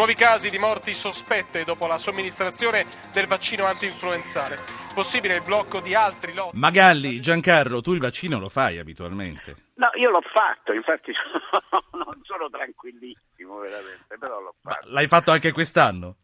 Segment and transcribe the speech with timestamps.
[0.00, 4.56] Nuovi casi di morti sospette dopo la somministrazione del vaccino anti-influenzale.
[4.94, 6.56] Possibile il blocco di altri lotti.
[6.56, 9.56] Magalli, Giancarlo, tu il vaccino lo fai abitualmente?
[9.74, 11.12] No, io l'ho fatto, infatti
[11.92, 14.88] non sono tranquillissimo veramente, però l'ho fatto.
[14.88, 16.16] Ma l'hai fatto anche quest'anno?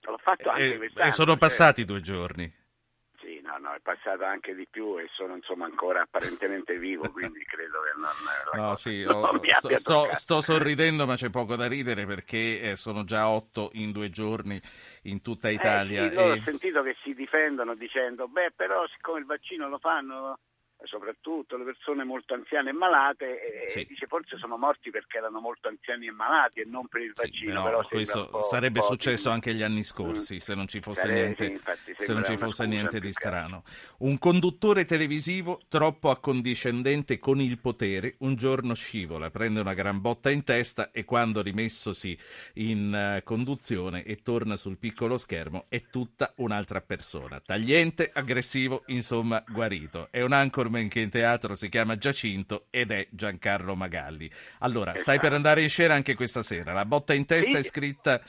[0.00, 1.08] L'ho fatto anche e, quest'anno.
[1.08, 1.92] E sono passati certo.
[1.92, 2.52] due giorni
[3.58, 7.78] no, no, è passato anche di più e sono insomma ancora apparentemente vivo, quindi credo
[7.82, 8.68] che non...
[8.68, 13.04] No, sì, oh, sto, sto, sto, sorridendo ma c'è poco da ridere perché eh, sono
[13.04, 14.60] già otto in due giorni
[15.02, 16.04] in tutta Italia.
[16.04, 16.30] Eh, sì, e...
[16.30, 20.38] Ho sentito che si difendono dicendo, beh però siccome il vaccino lo fanno
[20.84, 23.84] soprattutto le persone molto anziane e malate, sì.
[23.88, 27.60] dice forse sono morti perché erano molto anziani e malati e non per il vaccino.
[27.60, 29.34] Sì, però questo sarebbe successo di...
[29.34, 30.38] anche gli anni scorsi mm.
[30.38, 31.14] se non ci fosse Sare...
[31.14, 33.62] niente, sì, infatti, se non ci fosse niente di strano.
[33.98, 40.30] Un conduttore televisivo troppo accondiscendente con il potere un giorno scivola, prende una gran botta
[40.30, 42.16] in testa e quando rimessosi
[42.54, 47.40] in uh, conduzione e torna sul piccolo schermo è tutta un'altra persona.
[47.40, 50.08] Tagliente, aggressivo, insomma guarito.
[50.10, 54.30] È un anchor Carmen che in teatro si chiama Giacinto ed è Giancarlo Magalli.
[54.60, 56.72] Allora, stai per andare in scena anche questa sera.
[56.72, 57.56] La botta in testa sì.
[57.56, 58.20] è scritta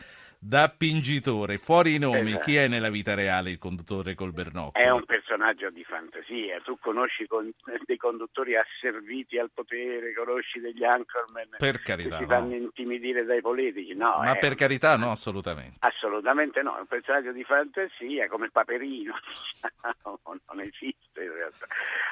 [0.45, 2.43] da pingitore, fuori i nomi, esatto.
[2.43, 4.81] chi è nella vita reale il conduttore col bernocchio?
[4.81, 7.49] È un personaggio di fantasia, tu conosci con,
[7.85, 12.35] dei conduttori asserviti al potere, conosci degli anchorman per carità, che si no.
[12.35, 14.19] fanno intimidire dai politici, no?
[14.21, 15.77] Ma per carità no, assolutamente.
[15.79, 19.13] Assolutamente no, è un personaggio di fantasia come Paperino,
[19.55, 21.67] diciamo, non esiste in realtà.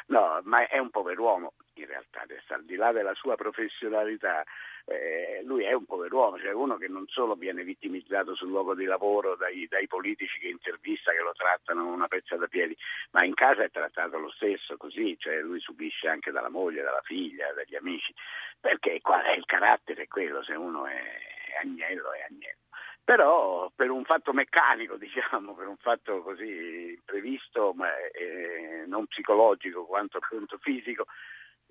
[0.08, 4.44] No, ma è un pover'uomo in realtà, adesso, al di là della sua professionalità
[4.86, 8.86] eh, lui è un pover'uomo, cioè uno che non solo viene vittimizzato sul luogo di
[8.86, 12.76] lavoro dai, dai politici che intervista, che lo trattano una pezza da piedi,
[13.12, 17.02] ma in casa è trattato lo stesso così, cioè lui subisce anche dalla moglie, dalla
[17.04, 18.14] figlia, dagli amici,
[18.60, 21.30] perché qual è il carattere quello, se uno è
[21.62, 22.60] agnello è agnello.
[23.04, 29.86] Però per un fatto meccanico, diciamo, per un fatto così previsto, ma eh, non psicologico
[29.86, 31.06] quanto appunto fisico,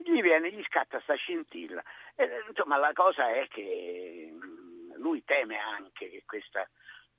[0.04, 1.82] gli viene, gli scatta sta scintilla.
[2.14, 6.68] E, insomma, la cosa è che mm, lui teme anche che questa,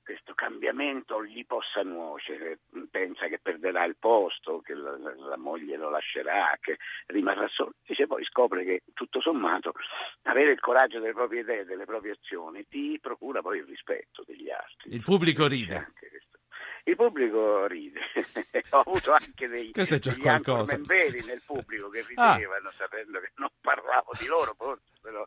[0.02, 2.60] questo cambiamento gli possa nuocere,
[2.90, 7.72] pensa che perderà il posto, che la, la, moglie lo lascerà, che rimarrà solo.
[7.82, 9.72] Invece poi scopre che tutto sommato
[10.22, 14.50] avere il coraggio delle proprie idee, delle proprie azioni, ti procura poi il rispetto degli
[14.50, 14.94] altri.
[14.94, 15.92] Il pubblico ride
[16.84, 18.00] il pubblico ride.
[18.70, 22.34] Ho avuto anche dei, degli veri nel pubblico che ah.
[22.34, 22.72] ridevano ah.
[22.76, 24.82] sapendo che non parlavo di loro, forse.
[25.00, 25.24] Però...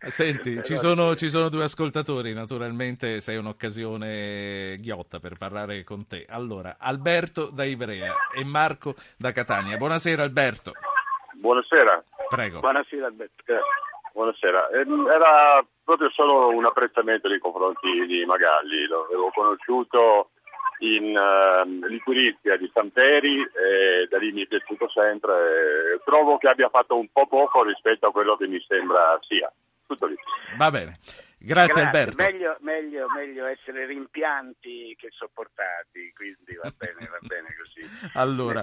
[0.00, 0.66] Eh, senti, però...
[0.66, 6.26] Ci, sono, ci, sono, due ascoltatori, naturalmente sei un'occasione ghiotta per parlare con te.
[6.28, 9.76] Allora, Alberto da Ivrea e Marco da Catania.
[9.76, 10.72] Buonasera Alberto.
[11.34, 12.02] Buonasera.
[12.28, 12.60] Prego.
[12.60, 13.42] Buonasera Alberto.
[13.46, 13.60] Eh,
[14.12, 14.70] buonasera.
[14.70, 20.30] Ehm, era proprio solo un apprezzamento nei confronti di Magalli, lo avevo conosciuto
[20.80, 26.00] in uh, Liquirizia di Samperi e da lì mi è piaciuto sempre.
[26.04, 29.52] Trovo che abbia fatto un po' poco rispetto a quello che mi sembra sia.
[29.86, 30.14] Tutto lì.
[30.56, 30.98] Va bene.
[31.42, 31.82] Grazie, Grazie.
[31.82, 32.22] Alberto.
[32.22, 37.80] Meglio, meglio, meglio, essere rimpianti che sopportati, quindi va bene, va bene così.
[38.18, 38.62] Allora,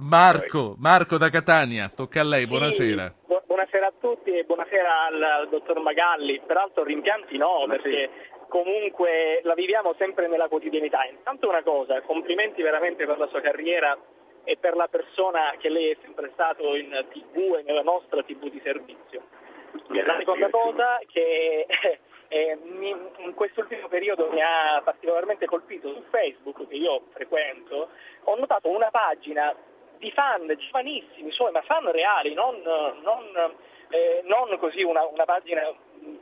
[0.00, 3.14] Marco, Marco da Catania, tocca a lei, buonasera.
[3.26, 6.40] Sì, buonasera a tutti e buonasera al, al dottor Magalli.
[6.44, 11.06] Peraltro rimpianti no, Ma perché sì comunque la viviamo sempre nella quotidianità.
[11.08, 13.96] Intanto una cosa, complimenti veramente per la sua carriera
[14.44, 18.50] e per la persona che lei è sempre stato in tv e nella nostra tv
[18.50, 19.22] di servizio.
[19.88, 21.66] La seconda cosa che
[22.28, 22.58] eh,
[23.16, 27.88] in quest'ultimo periodo mi ha particolarmente colpito su Facebook, che io frequento,
[28.24, 29.54] ho notato una pagina
[29.96, 33.54] di fan giovanissimi suoi, ma fan reali, non, non,
[33.88, 35.62] eh, non così una, una pagina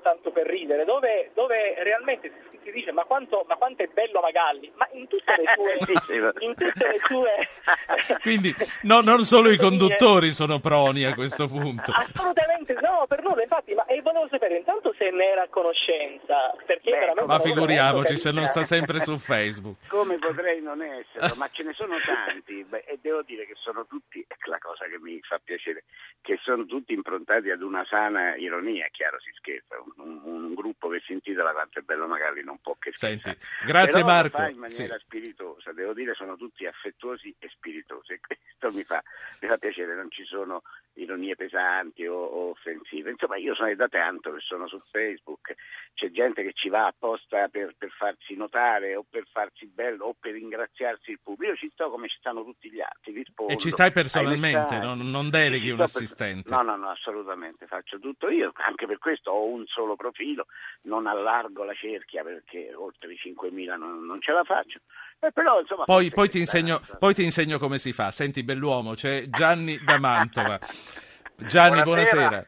[0.02, 4.20] tanto per ridere, dove, dove realmente si, si dice ma quanto, ma quanto, è bello
[4.20, 6.32] Magalli, ma in tutte le sue...
[6.41, 7.48] in tutte le sue
[8.22, 11.92] Quindi no, non solo i conduttori sono proni a questo punto.
[11.92, 16.54] Assolutamente no, per nulla, infatti, ma e volevo sapere intanto se ne era a conoscenza,
[16.64, 19.86] perché Beh, Ma figuriamoci se non sta sempre su Facebook.
[19.89, 23.86] Come potrei non esserlo, ma ce ne sono tanti Beh, e devo dire che sono
[23.86, 25.84] tutti, è la cosa che mi fa piacere,
[26.21, 31.00] che sono tutti improntati ad una sana ironia, chiaro si scherza, un, un gruppo che
[31.04, 33.36] si intitola Quanto è bello magari non può che scherzare.
[33.39, 34.36] Senti, grazie Però Marco.
[34.36, 35.04] Lo fa in maniera sì.
[35.04, 39.03] spiritosa, devo dire sono tutti affettuosi e spiritosi e questo mi fa,
[39.41, 40.62] mi fa piacere, non ci sono
[40.95, 43.10] ironie pesanti o, o, offensive.
[43.10, 45.54] Insomma, io sono da tanto che sono su Facebook,
[45.95, 50.16] c'è gente che ci va apposta per, per, farsi notare o per farsi bello o
[50.18, 51.53] per ringraziarsi il pubblico.
[51.53, 53.53] Io ci sto come ci stanno tutti gli altri, rispondo.
[53.53, 56.48] E ci stai personalmente, non, non deleghi un assistente?
[56.48, 56.59] Per...
[56.59, 60.47] No, no, no, assolutamente, faccio tutto io, anche per questo ho un solo profilo,
[60.83, 64.81] non allargo la cerchia perché oltre i 5.000 non, non ce la faccio.
[65.21, 68.10] Eh, però, insomma, poi, poi, ti insegno, poi, ti insegno, come si fa.
[68.10, 70.59] Senti, bell'uomo, c'è Gianni da Mantova.
[71.37, 72.47] Gianni, buonasera.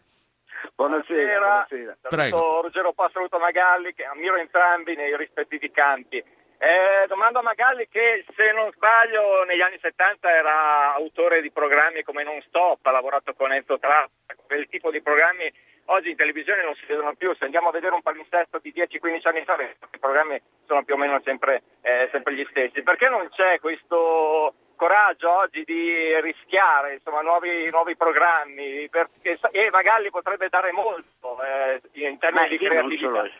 [0.75, 1.67] Buonasera.
[1.69, 1.97] buonasera.
[2.09, 2.63] Prego.
[2.63, 6.17] Ruggero Passo, saluto Magalli, che ammiro entrambi nei rispettivi campi.
[6.17, 12.05] Eh, domando a Magalli che se non sbaglio negli anni 70 era autore di programmi
[12.05, 15.53] come Non Stop, ha lavorato con Enzo Trappa, quel tipo di programmi
[15.93, 19.29] oggi in televisione non si vedono più, se andiamo a vedere un palinsesto di 10-15
[19.29, 22.83] anni fa, i programmi sono più o meno sempre, eh, sempre gli stessi.
[22.83, 28.89] Perché non c'è questo coraggio oggi di rischiare insomma, nuovi, nuovi, programmi?
[28.89, 33.07] Perché, e Magalli potrebbe dare molto eh, in termini di creatività.
[33.07, 33.31] Non solo,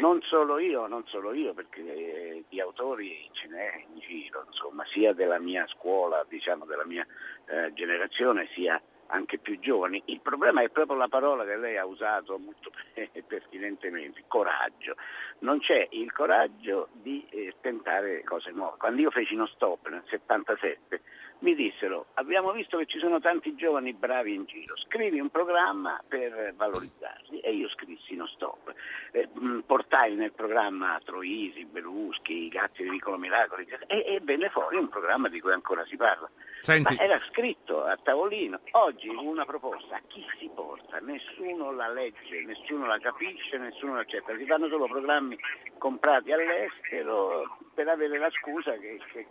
[0.00, 4.84] non solo io, non solo io, perché eh, di autori ce n'è in giro, insomma,
[4.86, 7.06] sia della mia scuola, diciamo della mia
[7.46, 10.02] eh, generazione, sia anche più giovani.
[10.06, 12.70] Il problema è proprio la parola che lei ha usato molto
[13.26, 14.96] pertinentemente, coraggio.
[15.40, 18.76] Non c'è il coraggio di eh, tentare cose nuove.
[18.78, 21.00] Quando io feci uno stop nel 77
[21.40, 26.00] mi dissero abbiamo visto che ci sono tanti giovani bravi in giro, scrivi un programma
[26.06, 28.72] per valorizzarli e io scrissi no stop.
[29.12, 29.28] Eh,
[29.66, 34.88] portai nel programma Troisi, Beluschi, i gatti di Vicolo Miracoli e, e venne fuori un
[34.88, 36.28] programma di cui ancora si parla.
[36.60, 36.94] Senti.
[36.94, 38.60] Ma era scritto a tavolino.
[38.72, 40.98] Oggi una proposta, chi si porta?
[40.98, 44.36] Nessuno la legge, nessuno la capisce, nessuno la accetta.
[44.36, 45.38] Si fanno solo programmi
[45.78, 49.26] comprati all'estero per avere la scusa che, che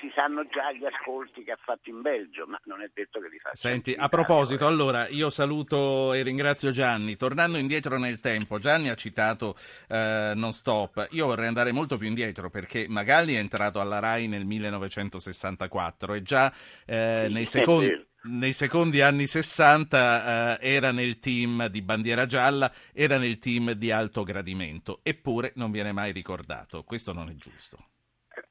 [0.00, 3.28] si sanno già gli ascolti che ha fatto in Belgio, ma non è detto che
[3.28, 3.56] li faccia.
[3.56, 7.16] Senti, a proposito, allora io saluto e ringrazio Gianni.
[7.16, 9.56] Tornando indietro nel tempo, Gianni ha citato
[9.88, 11.08] eh, Non Stop.
[11.10, 16.22] Io vorrei andare molto più indietro perché Magalli è entrato alla RAI nel 1964 e
[16.22, 16.52] già
[16.86, 23.18] eh, nei secondi nei secondi anni 60 eh, era nel team di bandiera gialla, era
[23.18, 26.84] nel team di alto gradimento, eppure non viene mai ricordato.
[26.84, 27.91] Questo non è giusto.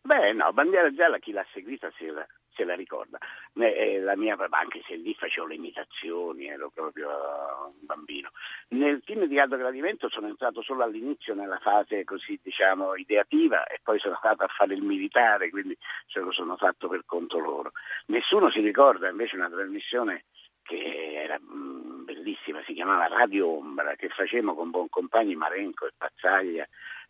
[0.03, 2.25] Beh, no, bandiera gialla chi l'ha seguita se la,
[2.55, 3.19] se la ricorda.
[3.53, 7.07] Eh, la mia, anche se lì facevo le imitazioni, ero proprio
[7.67, 8.31] un bambino.
[8.69, 13.79] Nel team di alto gradimento sono entrato solo all'inizio nella fase così diciamo ideativa e
[13.83, 15.77] poi sono stato a fare il militare, quindi
[16.07, 17.71] ce lo sono fatto per conto loro.
[18.07, 20.25] Nessuno si ricorda invece una trasmissione
[20.63, 26.67] che era mh, bellissima, si chiamava Radio Ombra, che facevamo con buoncompagni Marenco e Pazzaglia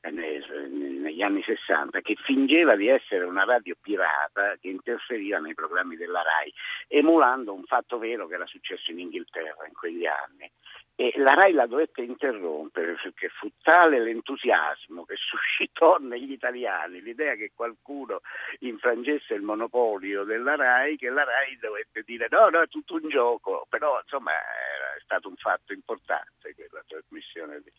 [0.09, 6.23] negli anni 60 che fingeva di essere una radio pirata che interferiva nei programmi della
[6.23, 6.51] RAI,
[6.87, 10.49] emulando un fatto vero che era successo in Inghilterra in quegli anni.
[10.95, 17.35] E la RAI la dovette interrompere perché fu tale l'entusiasmo che suscitò negli italiani l'idea
[17.35, 18.21] che qualcuno
[18.59, 23.07] infrangesse il monopolio della RAI che la RAI dovette dire no, no, è tutto un
[23.07, 27.71] gioco, però insomma è stato un fatto importante quella trasmissione lì.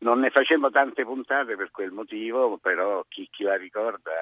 [0.00, 4.12] Non ne facemmo tante puntate per quel motivo, però chi, chi la ricorda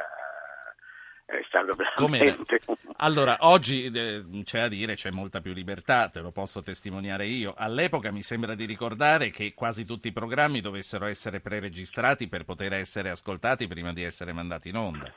[1.26, 2.61] è stato veramente...
[2.99, 7.52] Allora, oggi eh, c'è a dire c'è molta più libertà, te lo posso testimoniare io.
[7.56, 12.73] All'epoca mi sembra di ricordare che quasi tutti i programmi dovessero essere preregistrati per poter
[12.73, 15.12] essere ascoltati prima di essere mandati in onda.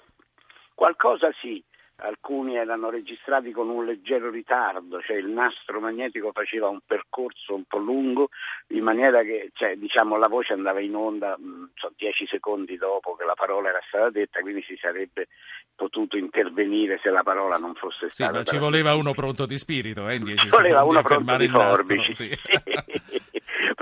[0.73, 1.63] Qualcosa sì,
[2.01, 7.63] alcuni erano registrati con un leggero ritardo, cioè il nastro magnetico faceva un percorso un
[7.63, 8.29] po' lungo
[8.67, 13.15] in maniera che cioè, diciamo, la voce andava in onda mh, so, dieci secondi dopo
[13.15, 15.27] che la parola era stata detta, quindi si sarebbe
[15.75, 18.31] potuto intervenire se la parola non fosse stata.
[18.31, 21.37] Sì, ma ci voleva uno pronto di spirito, eh, in dieci ci voleva uno pronto
[21.37, 22.13] di forbici.
[22.13, 22.29] Sì.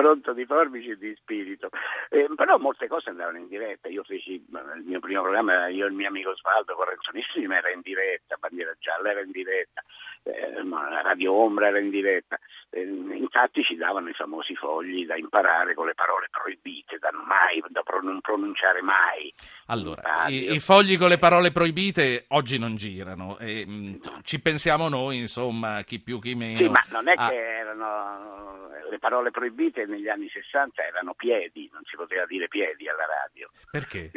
[0.08, 1.70] pronto di forbici e di spirito.
[2.10, 3.90] Eh, però molte cose andavano in diretta.
[3.90, 7.82] Io feci il mio primo programma, io e il mio amico Svaldo Correnzonissimi era in
[7.82, 9.84] diretta, Bandiera Gialla era in diretta,
[10.24, 10.64] eh,
[11.04, 12.40] Radio Ombra era in diretta.
[12.70, 17.62] Eh, infatti ci davano i famosi fogli da imparare con le parole proibite, da, mai,
[17.68, 19.32] da non pronunciare mai.
[19.68, 23.38] Allora, i, i, fogli con le parole proibite oggi non girano.
[23.40, 26.60] E, mh, ci pensiamo noi, insomma, chi più chi meno.
[26.60, 27.30] Sì, ma non è ah.
[27.30, 32.88] che erano le parole proibite negli anni 60 erano piedi, non si poteva dire piedi
[32.88, 33.50] alla radio.
[33.72, 34.12] Perché?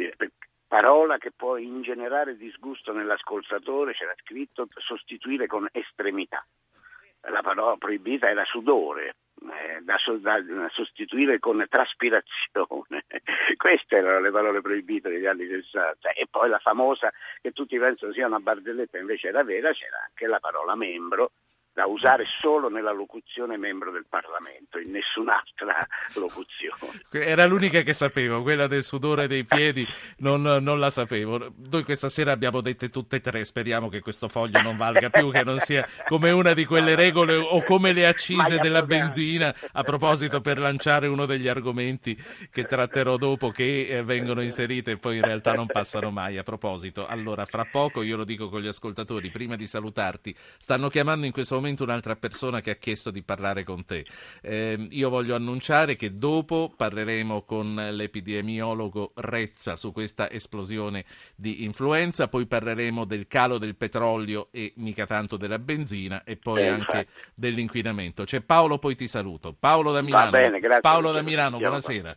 [0.67, 6.45] Parola che può ingenerare disgusto nell'ascoltatore, c'era scritto sostituire con estremità.
[7.29, 13.05] La parola proibita era sudore, eh, da, da, sostituire con traspirazione.
[13.57, 16.11] Queste erano le parole proibite degli anni 60.
[16.11, 17.11] E poi la famosa,
[17.41, 21.31] che tutti pensano sia una barzelletta, invece era vera, c'era anche la parola membro,
[21.81, 27.01] da usare solo nella locuzione membro del Parlamento, in nessun'altra locuzione.
[27.09, 31.51] Era l'unica che sapevo, quella del sudore dei piedi non, non, la sapevo.
[31.71, 35.31] Noi questa sera abbiamo dette tutte e tre, speriamo che questo foglio non valga più,
[35.31, 39.81] che non sia come una di quelle regole o come le accise della benzina, a
[39.81, 42.15] proposito per lanciare uno degli argomenti
[42.51, 46.37] che tratterò dopo che eh, vengono inserite e poi in realtà non passano mai.
[46.37, 50.87] A proposito, allora fra poco io lo dico con gli ascoltatori, prima di salutarti, stanno
[50.89, 54.05] chiamando in questo momento un'altra persona che ha chiesto di parlare con te.
[54.41, 62.27] Eh, io voglio annunciare che dopo parleremo con l'epidemiologo Rezza su questa esplosione di influenza,
[62.27, 66.97] poi parleremo del calo del petrolio e mica tanto della benzina e poi eh, anche
[66.97, 67.07] infatti.
[67.33, 68.23] dell'inquinamento.
[68.23, 69.53] C'è Paolo, poi ti saluto.
[69.57, 70.31] Paolo da Milano.
[70.31, 72.15] Bene, Paolo da Milano, buonasera.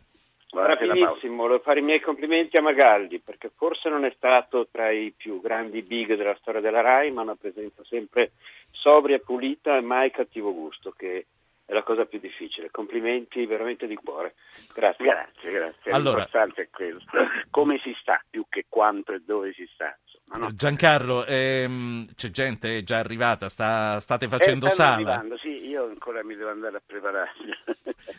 [0.63, 5.13] Rapidissimo, volevo fare i miei complimenti a Magalli perché forse non è stato tra i
[5.15, 8.33] più grandi big della storia della RAI, ma una presenza sempre
[8.71, 11.25] sobria, pulita e mai cattivo gusto, che
[11.65, 12.69] è la cosa più difficile.
[12.69, 14.35] Complimenti veramente di cuore.
[14.73, 15.05] Grazie.
[15.05, 15.91] Grazie, grazie.
[15.91, 17.09] Allora, L'importante è questo.
[17.49, 19.97] Come si sta più che quanto e dove si sta.
[20.37, 20.51] No?
[20.53, 24.93] Giancarlo, ehm, c'è gente già arrivata, sta, state facendo eh, sala?
[24.93, 27.31] Arrivando, sì, io ancora mi devo andare a preparare.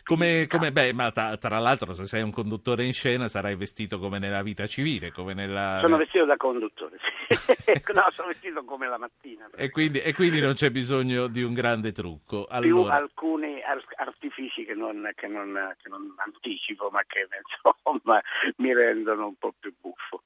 [0.03, 3.99] Come, come, beh, ma tra, tra, l'altro se sei un conduttore in scena sarai vestito
[3.99, 5.79] come nella vita civile, come nella...
[5.81, 6.97] Sono vestito da conduttore,
[7.93, 9.49] no, sono vestito come la mattina.
[9.55, 12.45] E quindi, e quindi, non c'è bisogno di un grande trucco.
[12.49, 12.97] Allora...
[12.97, 13.61] Più alcuni
[13.95, 17.27] artifici che non, che, non, che non anticipo, ma che
[17.83, 18.21] insomma
[18.57, 20.23] mi rendono un po' più buffo.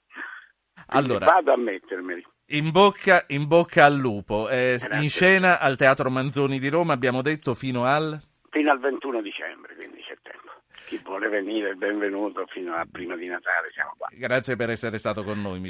[0.88, 2.26] Allora, vado a mettermeli.
[2.48, 4.50] In bocca, in bocca al lupo.
[4.50, 8.20] Eh, in scena al Teatro Manzoni di Roma abbiamo detto fino al...
[8.52, 10.52] Fino al 21 dicembre, quindi c'è tempo.
[10.88, 14.10] Chi vuole venire benvenuto fino a prima di Natale, siamo qua.
[14.12, 15.62] Grazie per essere stato con noi.